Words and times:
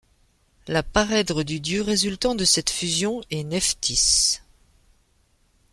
La 0.67 0.81
parèdre 0.81 1.43
du 1.43 1.59
dieu 1.59 1.83
résultant 1.83 2.33
de 2.33 2.43
cette 2.43 2.71
fusion 2.71 3.21
est 3.29 3.43
Nephtys. 3.43 4.39